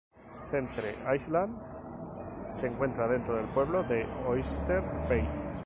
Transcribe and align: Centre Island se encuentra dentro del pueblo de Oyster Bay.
Centre 0.51 0.95
Island 1.13 1.53
se 2.49 2.65
encuentra 2.65 3.07
dentro 3.07 3.35
del 3.35 3.45
pueblo 3.45 3.83
de 3.83 4.07
Oyster 4.27 4.81
Bay. 5.07 5.27